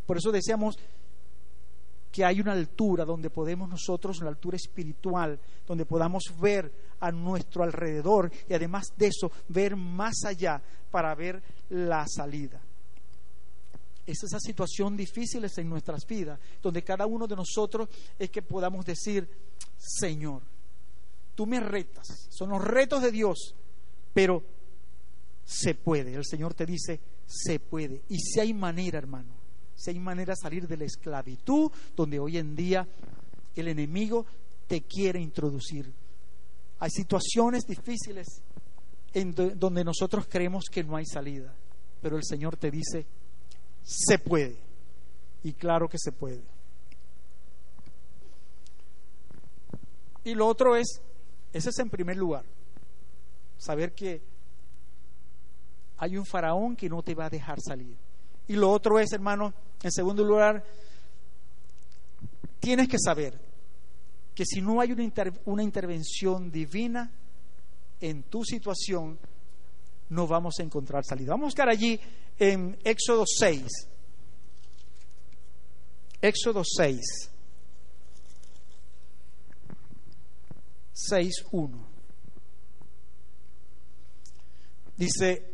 [0.05, 0.77] Por eso decíamos
[2.11, 7.63] que hay una altura donde podemos nosotros, una altura espiritual, donde podamos ver a nuestro
[7.63, 12.61] alrededor y además de eso ver más allá para ver la salida.
[14.05, 18.83] Es esa situación difícil en nuestras vidas, donde cada uno de nosotros es que podamos
[18.83, 19.29] decir,
[19.77, 20.41] Señor,
[21.35, 23.53] tú me retas, son los retos de Dios,
[24.11, 24.43] pero
[25.49, 26.13] se puede.
[26.13, 28.03] El Señor te dice, se puede.
[28.07, 29.33] Y si hay manera, hermano,
[29.73, 32.87] si hay manera de salir de la esclavitud, donde hoy en día
[33.55, 34.27] el enemigo
[34.67, 35.91] te quiere introducir.
[36.77, 38.27] Hay situaciones difíciles
[39.11, 41.51] en donde nosotros creemos que no hay salida,
[41.99, 43.07] pero el Señor te dice,
[43.81, 44.55] se puede.
[45.43, 46.43] Y claro que se puede.
[50.23, 51.01] Y lo otro es,
[51.53, 52.45] ese es en primer lugar,
[53.57, 54.21] saber que
[55.99, 57.95] hay un faraón que no te va a dejar salir.
[58.47, 60.63] Y lo otro es, hermano, en segundo lugar,
[62.59, 63.39] tienes que saber
[64.33, 67.11] que si no hay una, intervención divina
[67.99, 69.19] en tu situación,
[70.09, 71.31] no vamos a encontrar salida.
[71.31, 71.99] Vamos a buscar allí
[72.37, 73.67] en Éxodo 6.
[76.21, 77.01] Éxodo 6.
[81.11, 81.85] 6.1.
[84.95, 85.48] Dice,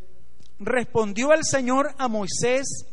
[0.59, 2.85] respondió el Señor a Moisés,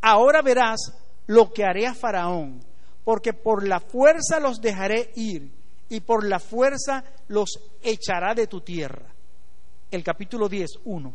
[0.00, 0.92] ahora verás
[1.26, 2.62] lo que haré a Faraón,
[3.04, 5.50] porque por la fuerza los dejaré ir
[5.88, 9.06] y por la fuerza los echará de tu tierra.
[9.90, 11.14] El capítulo 10, 1.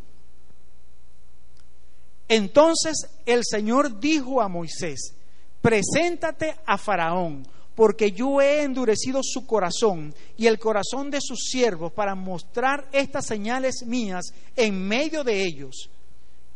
[2.28, 5.14] Entonces el Señor dijo a Moisés,
[5.62, 11.92] preséntate a Faraón, porque yo he endurecido su corazón y el corazón de sus siervos
[11.92, 14.24] para mostrar estas señales mías
[14.56, 15.90] en medio de ellos.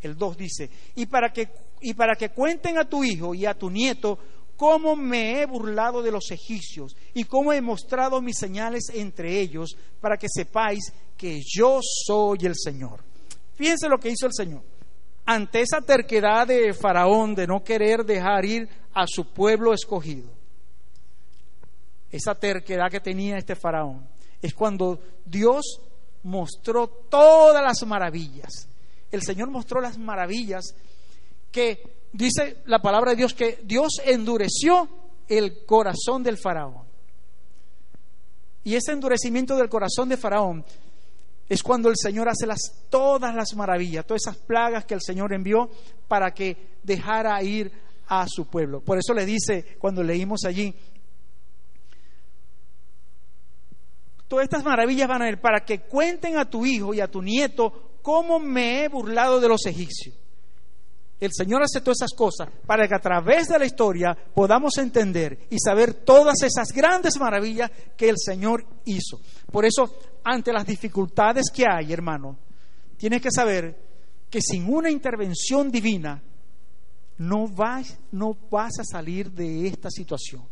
[0.00, 1.48] El 2 dice, y para que
[1.80, 4.18] y para que cuenten a tu hijo y a tu nieto
[4.56, 9.74] cómo me he burlado de los egipcios y cómo he mostrado mis señales entre ellos,
[10.00, 13.00] para que sepáis que yo soy el Señor.
[13.54, 14.62] Fíjense lo que hizo el Señor.
[15.24, 20.28] Ante esa terquedad de Faraón de no querer dejar ir a su pueblo escogido,
[22.10, 24.08] esa terquedad que tenía este Faraón,
[24.42, 25.80] es cuando Dios
[26.22, 28.68] mostró todas las maravillas.
[29.10, 30.74] El Señor mostró las maravillas
[31.50, 34.88] que dice la palabra de Dios que Dios endureció
[35.28, 36.84] el corazón del faraón.
[38.62, 40.64] Y ese endurecimiento del corazón de faraón
[41.48, 45.32] es cuando el Señor hace las, todas las maravillas, todas esas plagas que el Señor
[45.32, 45.70] envió
[46.06, 47.72] para que dejara ir
[48.06, 48.80] a su pueblo.
[48.80, 50.74] Por eso le dice, cuando leímos allí,
[54.30, 57.20] todas estas maravillas van a ir para que cuenten a tu hijo y a tu
[57.20, 60.14] nieto cómo me he burlado de los egipcios
[61.20, 65.38] el Señor hace todas esas cosas para que a través de la historia podamos entender
[65.50, 69.20] y saber todas esas grandes maravillas que el Señor hizo.
[69.52, 72.38] Por eso, ante las dificultades que hay, hermano,
[72.96, 73.76] tienes que saber
[74.30, 76.22] que sin una intervención divina
[77.18, 80.48] no vas, no vas a salir de esta situación.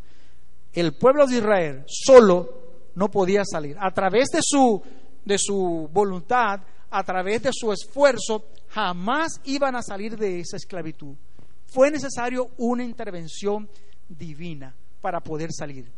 [0.71, 3.77] El pueblo de Israel solo no podía salir.
[3.79, 4.81] A través de su,
[5.25, 11.15] de su voluntad, a través de su esfuerzo, jamás iban a salir de esa esclavitud.
[11.67, 13.69] Fue necesario una intervención
[14.07, 15.91] divina para poder salir.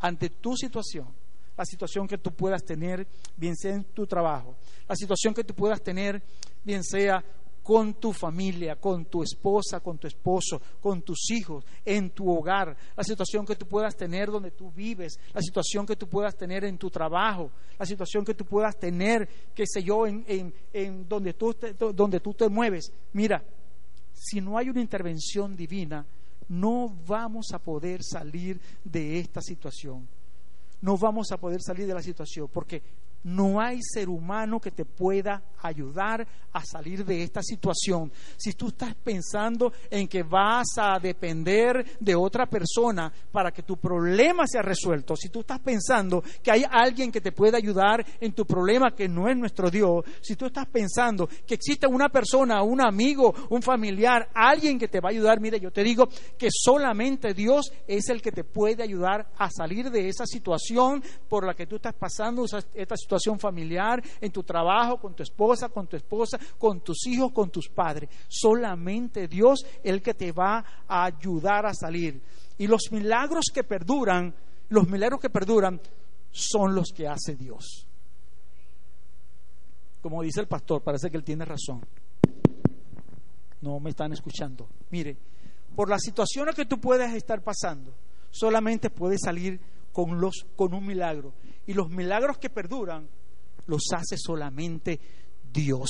[0.00, 1.06] Ante tu situación,
[1.56, 4.56] la situación que tú puedas tener, bien sea en tu trabajo,
[4.88, 6.22] la situación que tú puedas tener,
[6.64, 7.22] bien sea
[7.62, 12.76] con tu familia, con tu esposa, con tu esposo, con tus hijos, en tu hogar,
[12.96, 16.64] la situación que tú puedas tener donde tú vives, la situación que tú puedas tener
[16.64, 20.24] en tu trabajo, la situación que tú puedas tener, qué sé yo, en,
[20.72, 22.92] en, donde, tú te, donde tú te mueves.
[23.12, 23.42] Mira,
[24.12, 26.04] si no hay una intervención divina,
[26.48, 30.08] no vamos a poder salir de esta situación.
[30.80, 32.82] No vamos a poder salir de la situación porque
[33.24, 38.12] no hay ser humano que te pueda ayudar a salir de esta situación.
[38.36, 43.76] Si tú estás pensando en que vas a depender de otra persona para que tu
[43.76, 48.32] problema sea resuelto, si tú estás pensando que hay alguien que te pueda ayudar en
[48.32, 52.62] tu problema que no es nuestro Dios, si tú estás pensando que existe una persona,
[52.62, 56.48] un amigo, un familiar, alguien que te va a ayudar, mire, yo te digo que
[56.50, 61.54] solamente Dios es el que te puede ayudar a salir de esa situación por la
[61.54, 65.86] que tú estás pasando, esta situación situación familiar, en tu trabajo, con tu esposa, con
[65.86, 68.08] tu esposa, con tus hijos, con tus padres.
[68.26, 72.22] Solamente Dios el que te va a ayudar a salir.
[72.56, 74.34] Y los milagros que perduran,
[74.70, 75.80] los milagros que perduran,
[76.30, 77.86] son los que hace Dios.
[80.00, 81.84] Como dice el pastor, parece que él tiene razón.
[83.60, 84.68] No me están escuchando.
[84.90, 85.18] Mire,
[85.76, 87.94] por las situaciones que tú puedes estar pasando,
[88.30, 89.60] solamente puedes salir
[89.92, 91.34] con, los, con un milagro.
[91.66, 93.08] Y los milagros que perduran
[93.66, 94.98] los hace solamente
[95.52, 95.88] Dios.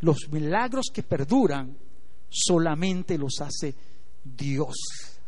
[0.00, 1.76] Los milagros que perduran
[2.28, 3.74] solamente los hace
[4.24, 4.74] Dios.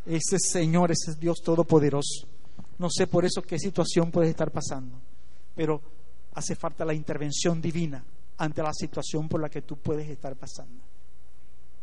[0.05, 2.27] Ese Señor, ese es Dios Todopoderoso.
[2.79, 5.01] No sé por eso qué situación puedes estar pasando,
[5.55, 5.81] pero
[6.35, 8.05] hace falta la intervención divina
[8.38, 10.83] ante la situación por la que tú puedes estar pasando.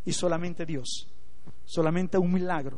[0.06, 1.08] Y solamente Dios,
[1.66, 2.78] solamente un milagro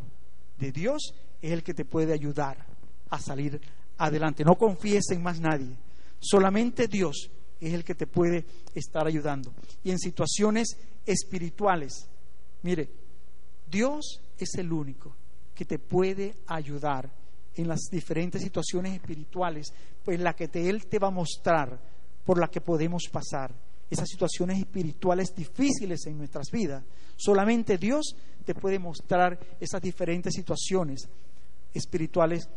[0.57, 2.65] de Dios es el que te puede ayudar
[3.09, 3.59] a salir
[3.97, 4.43] adelante.
[4.43, 5.77] No confíes en más nadie.
[6.19, 7.29] Solamente Dios
[7.59, 9.53] es el que te puede estar ayudando.
[9.83, 12.07] Y en situaciones espirituales,
[12.63, 12.89] mire,
[13.69, 15.15] Dios es el único
[15.53, 17.09] que te puede ayudar
[17.55, 19.73] en las diferentes situaciones espirituales
[20.13, 21.79] en las que Él te va a mostrar
[22.23, 23.53] por las que podemos pasar.
[23.89, 26.83] Esas situaciones espirituales difíciles en nuestras vidas.
[27.15, 31.07] Solamente Dios te puede mostrar esas diferentes situaciones
[31.73, 32.49] espirituales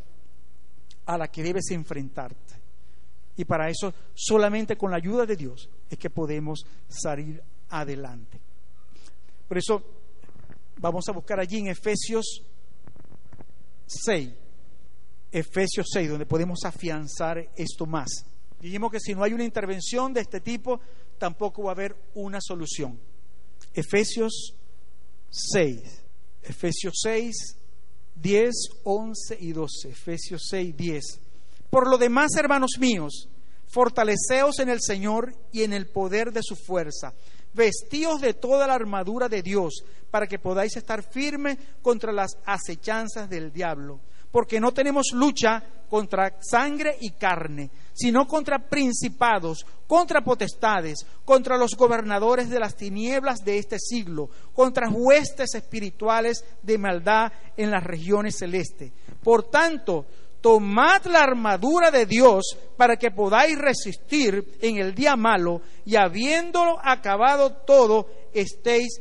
[1.08, 2.54] a la que debes enfrentarte.
[3.36, 8.38] Y para eso, solamente con la ayuda de Dios es que podemos salir adelante.
[9.48, 9.82] Por eso,
[10.76, 12.42] vamos a buscar allí en Efesios
[13.86, 14.34] 6,
[15.32, 18.26] Efesios 6, donde podemos afianzar esto más.
[18.60, 20.78] Dijimos que si no hay una intervención de este tipo,
[21.16, 23.00] tampoco va a haber una solución.
[23.72, 24.54] Efesios
[25.30, 26.04] 6,
[26.42, 27.57] Efesios 6,
[28.20, 28.54] 10,
[28.84, 29.90] 11 y 12.
[29.90, 31.20] Efesios 6, 10.
[31.70, 33.28] Por lo demás, hermanos míos,
[33.66, 37.12] fortaleceos en el Señor y en el poder de su fuerza.
[37.54, 43.28] Vestíos de toda la armadura de Dios para que podáis estar firmes contra las acechanzas
[43.28, 44.00] del diablo.
[44.30, 51.74] Porque no tenemos lucha contra sangre y carne, sino contra principados, contra potestades, contra los
[51.74, 58.36] gobernadores de las tinieblas de este siglo, contra huestes espirituales de maldad en las regiones
[58.38, 58.92] celestes.
[59.22, 60.06] Por tanto,
[60.40, 66.78] tomad la armadura de Dios para que podáis resistir en el día malo y habiéndolo
[66.82, 69.00] acabado todo, estéis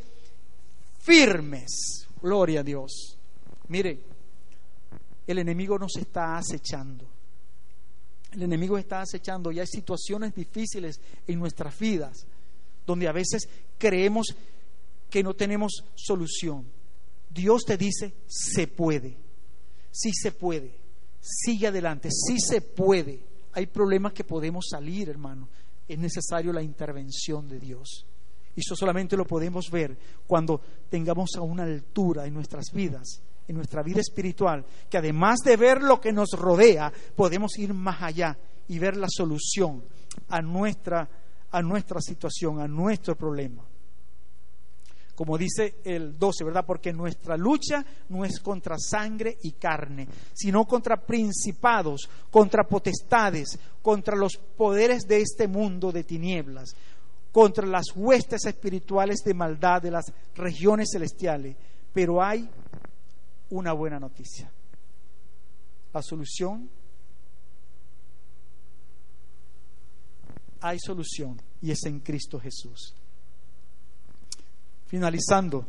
[0.99, 2.07] firmes.
[2.21, 3.17] Gloria a Dios.
[3.67, 3.99] Mire,
[5.27, 7.05] el enemigo nos está acechando.
[8.31, 12.25] El enemigo está acechando y hay situaciones difíciles en nuestras vidas
[12.85, 14.27] donde a veces creemos
[15.09, 16.65] que no tenemos solución.
[17.29, 19.17] Dios te dice, se puede,
[19.91, 20.73] sí se puede,
[21.19, 23.21] sigue adelante, sí se puede.
[23.51, 25.49] Hay problemas que podemos salir, hermano.
[25.87, 28.05] Es necesario la intervención de Dios.
[28.55, 33.55] Y eso solamente lo podemos ver cuando tengamos a una altura en nuestras vidas en
[33.55, 38.37] nuestra vida espiritual, que además de ver lo que nos rodea, podemos ir más allá
[38.67, 39.83] y ver la solución
[40.29, 41.07] a nuestra,
[41.51, 43.63] a nuestra situación, a nuestro problema.
[45.17, 46.63] Como dice el 12, ¿verdad?
[46.63, 54.15] Porque nuestra lucha no es contra sangre y carne, sino contra principados, contra potestades, contra
[54.15, 56.75] los poderes de este mundo de tinieblas,
[57.31, 61.55] contra las huestes espirituales de maldad de las regiones celestiales.
[61.91, 62.47] Pero hay
[63.49, 64.51] una buena noticia.
[65.93, 66.69] La solución,
[70.61, 72.93] hay solución y es en Cristo Jesús.
[74.85, 75.65] Finalizando,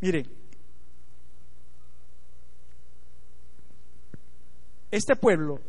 [0.00, 0.26] mire,
[4.90, 5.60] este pueblo,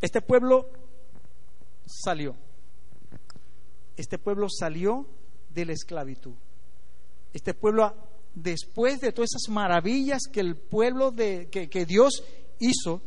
[0.00, 0.68] este pueblo
[1.86, 2.34] salió,
[3.96, 5.06] Este pueblo salió
[5.50, 6.34] de la esclavitud.
[7.32, 7.94] Este pueblo,
[8.34, 12.22] después de todas esas maravillas que el pueblo de, que, que Dios
[12.58, 13.02] hizo,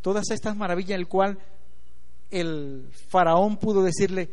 [0.00, 1.38] todas estas maravillas, el cual
[2.30, 4.30] el faraón pudo decirle,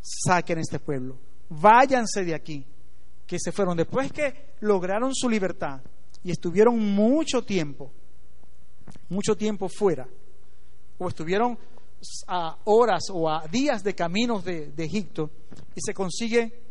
[0.00, 2.64] saquen este pueblo, váyanse de aquí,
[3.26, 3.76] que se fueron.
[3.76, 5.80] Después que lograron su libertad
[6.24, 7.92] y estuvieron mucho tiempo,
[9.08, 10.08] mucho tiempo fuera,
[10.98, 11.58] o estuvieron
[12.26, 15.30] a horas o a días de caminos de, de Egipto,
[15.74, 16.67] y se consigue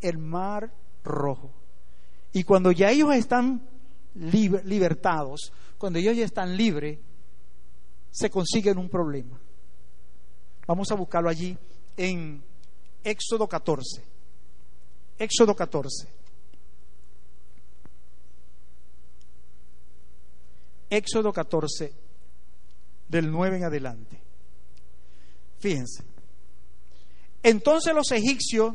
[0.00, 0.72] el mar
[1.04, 1.50] rojo.
[2.32, 3.66] Y cuando ya ellos están
[4.14, 6.98] libertados, cuando ellos ya están libres,
[8.10, 9.38] se consiguen un problema.
[10.66, 11.56] Vamos a buscarlo allí
[11.96, 12.42] en
[13.02, 14.02] Éxodo 14.
[15.18, 16.08] Éxodo 14.
[20.90, 21.92] Éxodo 14,
[23.08, 24.20] del 9 en adelante.
[25.60, 26.02] Fíjense.
[27.42, 28.74] Entonces los egipcios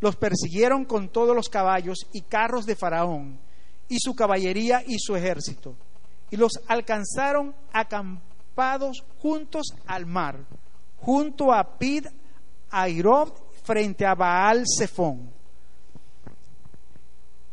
[0.00, 3.38] los persiguieron con todos los caballos y carros de Faraón
[3.88, 5.74] y su caballería y su ejército,
[6.30, 10.38] y los alcanzaron acampados juntos al mar,
[10.98, 12.06] junto a Pid
[12.70, 13.34] Airob
[13.64, 15.30] frente a Baal Zephón.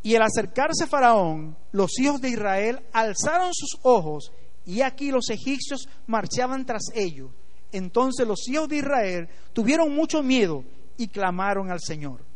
[0.04, 4.32] Y al acercarse Faraón, los hijos de Israel alzaron sus ojos
[4.66, 7.32] y aquí los egipcios marchaban tras ellos.
[7.72, 10.64] Entonces los hijos de Israel tuvieron mucho miedo
[10.98, 12.27] y clamaron al Señor.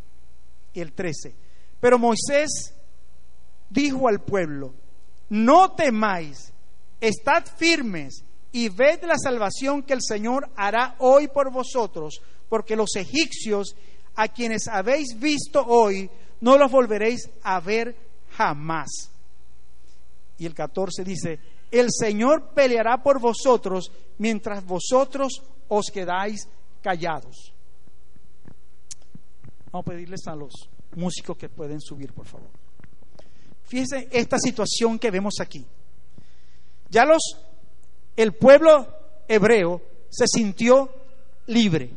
[0.74, 1.36] Y el 13.
[1.80, 2.74] Pero Moisés
[3.70, 4.74] dijo al pueblo,
[5.30, 6.54] no temáis,
[7.00, 12.96] estad firmes y ved la salvación que el Señor hará hoy por vosotros, porque los
[12.96, 13.76] egipcios
[14.16, 16.10] a quienes habéis visto hoy,
[16.42, 17.96] no los volveréis a ver
[18.32, 18.90] jamás.
[20.38, 21.40] Y el 14 dice,
[21.72, 26.48] el Señor peleará por vosotros mientras vosotros os quedáis
[26.82, 27.54] callados.
[29.72, 30.52] Vamos a pedirles a los
[30.96, 32.50] músicos que pueden subir, por favor.
[33.64, 35.66] Fíjense esta situación que vemos aquí.
[36.90, 37.22] Ya los
[38.18, 38.88] el pueblo
[39.28, 40.90] hebreo se sintió
[41.48, 41.92] libre.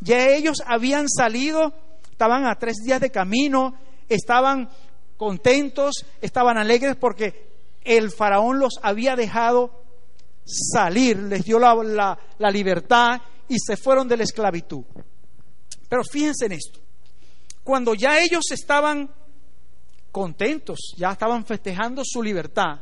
[0.00, 1.72] Ya ellos habían salido,
[2.10, 3.78] estaban a tres días de camino,
[4.08, 4.68] estaban
[5.16, 7.46] contentos, estaban alegres porque
[7.84, 9.70] el faraón los había dejado
[10.44, 14.84] salir, les dio la, la libertad y se fueron de la esclavitud.
[15.88, 16.80] Pero fíjense en esto,
[17.66, 19.10] cuando ya ellos estaban
[20.12, 22.80] contentos, ya estaban festejando su libertad,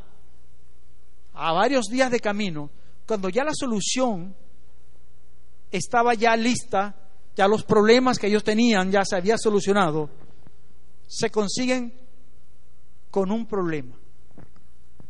[1.33, 2.69] a varios días de camino,
[3.07, 4.35] cuando ya la solución
[5.71, 6.95] estaba ya lista,
[7.35, 10.11] ya los problemas que ellos tenían ya se había solucionado,
[11.07, 11.91] se consiguen
[13.09, 13.97] con un problema.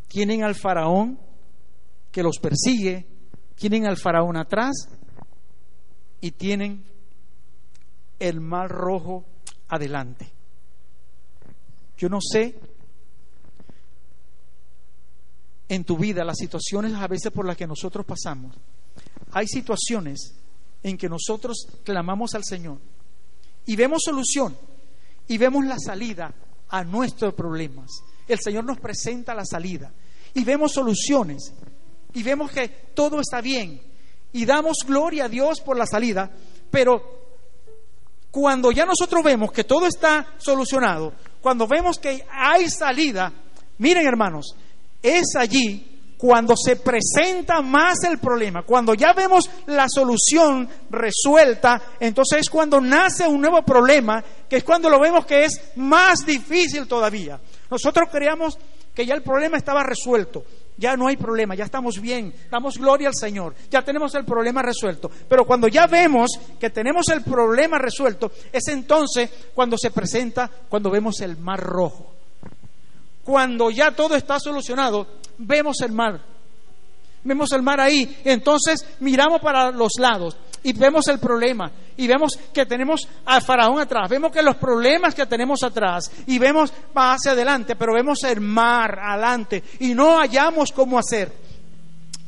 [0.07, 1.19] Tienen al faraón
[2.13, 3.05] que los persigue,
[3.55, 4.87] tienen al faraón atrás
[6.21, 6.85] y tienen
[8.19, 9.25] el mar rojo
[9.67, 10.31] adelante.
[11.97, 12.55] Yo no sé
[15.67, 18.55] en tu vida las situaciones a veces por las que nosotros pasamos.
[19.31, 20.35] Hay situaciones
[20.83, 22.77] en que nosotros clamamos al Señor
[23.65, 24.55] y vemos solución
[25.27, 26.33] y vemos la salida
[26.69, 27.91] a nuestros problemas.
[28.27, 29.91] El Señor nos presenta la salida
[30.33, 31.53] y vemos soluciones
[32.13, 33.81] y vemos que todo está bien
[34.31, 36.31] y damos gloria a Dios por la salida,
[36.69, 37.24] pero
[38.35, 43.31] cuando ya nosotros vemos que todo está solucionado, cuando vemos que hay salida,
[43.77, 44.57] miren hermanos,
[45.01, 52.41] es allí cuando se presenta más el problema, cuando ya vemos la solución resuelta, entonces
[52.41, 56.89] es cuando nace un nuevo problema, que es cuando lo vemos que es más difícil
[56.89, 57.39] todavía.
[57.71, 58.57] Nosotros creíamos
[58.93, 60.43] que ya el problema estaba resuelto,
[60.77, 64.61] ya no hay problema, ya estamos bien, damos gloria al Señor, ya tenemos el problema
[64.61, 65.09] resuelto.
[65.29, 70.89] Pero cuando ya vemos que tenemos el problema resuelto, es entonces cuando se presenta, cuando
[70.89, 72.15] vemos el mar rojo
[73.25, 75.07] cuando ya todo está solucionado,
[75.39, 76.21] vemos el mar.
[77.23, 78.21] Vemos el mar ahí.
[78.23, 81.71] Entonces miramos para los lados y vemos el problema.
[81.95, 84.09] Y vemos que tenemos al faraón atrás.
[84.09, 86.09] Vemos que los problemas que tenemos atrás.
[86.25, 87.75] Y vemos hacia adelante.
[87.75, 89.63] Pero vemos el mar adelante.
[89.81, 91.31] Y no hallamos cómo hacer.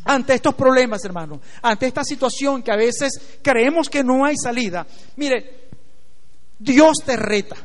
[0.05, 1.41] Ante estos problemas, hermano.
[1.63, 4.85] Ante esta situación que a veces creemos que no hay salida.
[5.15, 5.69] Mire,
[6.59, 7.55] Dios te reta.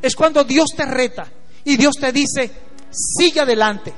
[0.00, 1.26] Es cuando Dios te reta
[1.64, 2.48] y Dios te dice,
[2.90, 3.92] sigue adelante,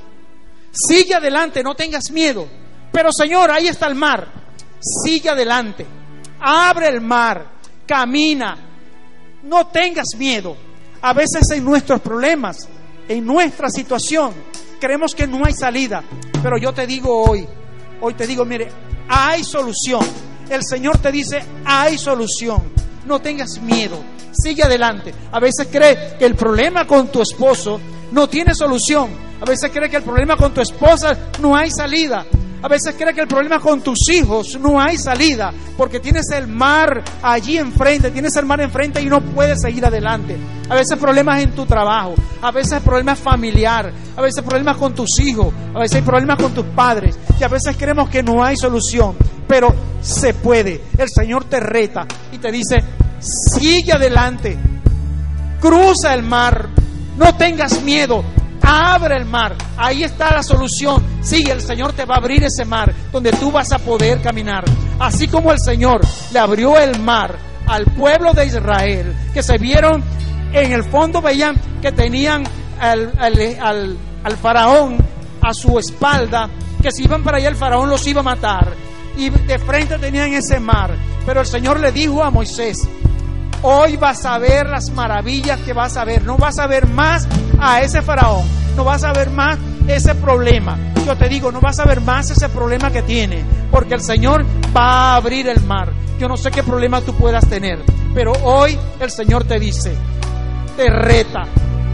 [0.71, 2.47] sigue adelante, no tengas miedo.
[2.91, 4.42] Pero Señor, ahí está el mar,
[4.83, 5.85] sigue adelante,
[6.39, 7.45] abre el mar,
[7.87, 8.57] camina,
[9.43, 10.55] no tengas miedo.
[11.01, 12.67] A veces en nuestros problemas,
[13.07, 14.33] en nuestra situación,
[14.79, 16.03] creemos que no hay salida.
[16.41, 17.47] Pero yo te digo hoy,
[18.01, 18.69] hoy te digo, mire,
[19.07, 20.05] hay solución.
[20.49, 22.61] el Señor te dice, hay solución.
[23.05, 23.97] No tengas miedo.
[24.31, 25.13] Sigue adelante.
[25.31, 27.79] A veces crees que el problema con tu esposo
[28.11, 29.09] no tiene solución.
[29.43, 32.25] A veces crees que el problema con tu esposa no hay salida.
[32.61, 36.47] A veces crees que el problema con tus hijos no hay salida porque tienes el
[36.47, 40.37] mar allí enfrente, tienes el mar enfrente y no puedes seguir adelante.
[40.69, 45.19] A veces problemas en tu trabajo, a veces problemas familiar, a veces problemas con tus
[45.19, 48.55] hijos, a veces hay problemas con tus padres y a veces creemos que no hay
[48.55, 49.13] solución,
[49.45, 50.85] pero se puede.
[50.97, 52.81] El Señor te reta y te dice,
[53.19, 54.57] sigue adelante,
[55.59, 56.69] cruza el mar,
[57.17, 58.23] no tengas miedo,
[58.63, 59.55] Abre el mar.
[59.77, 61.03] Ahí está la solución.
[61.21, 64.63] Sí, el Señor te va a abrir ese mar donde tú vas a poder caminar.
[64.99, 66.01] Así como el Señor
[66.31, 67.37] le abrió el mar
[67.67, 70.03] al pueblo de Israel, que se vieron
[70.53, 72.43] en el fondo, veían que tenían
[72.79, 73.11] al,
[74.23, 74.97] al faraón
[75.41, 76.49] a su espalda,
[76.81, 78.73] que si iban para allá el faraón los iba a matar.
[79.17, 80.95] Y de frente tenían ese mar.
[81.25, 82.77] Pero el Señor le dijo a Moisés,
[83.65, 86.25] Hoy vas a ver las maravillas que vas a ver.
[86.25, 87.25] No vas a ver más
[87.61, 88.45] a ese faraón.
[88.75, 89.57] No vas a ver más
[89.87, 90.77] ese problema.
[91.05, 93.41] Yo te digo, no vas a ver más ese problema que tiene.
[93.71, 94.45] Porque el Señor
[94.75, 95.93] va a abrir el mar.
[96.19, 97.79] Yo no sé qué problema tú puedas tener.
[98.13, 99.95] Pero hoy el Señor te dice,
[100.75, 101.43] te reta.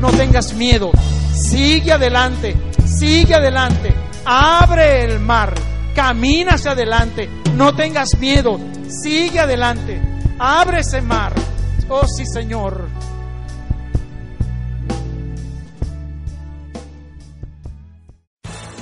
[0.01, 0.89] No tengas miedo.
[1.31, 2.55] Sigue adelante.
[2.83, 3.93] Sigue adelante.
[4.25, 5.53] Abre el mar.
[5.93, 7.29] Camina hacia adelante.
[7.55, 8.59] No tengas miedo.
[8.87, 10.01] Sigue adelante.
[10.39, 11.31] Abre ese mar.
[11.91, 12.88] Oh sí, Señor.